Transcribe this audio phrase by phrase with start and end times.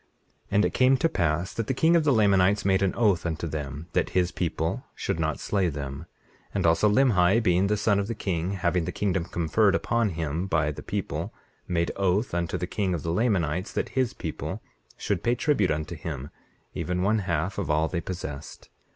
[0.47, 3.23] 19:25 And it came to pass that the king of the Lamanites made an oath
[3.23, 6.07] unto them, that his people should not slay them.
[6.55, 10.09] 19:26 And also Limhi, being the son of the king, having the kingdom conferred upon
[10.09, 11.31] him by the people,
[11.67, 14.59] made oath unto the king of the Lamanites that his people
[14.97, 16.31] should pay tribute unto him,
[16.73, 18.69] even one half of all they possessed.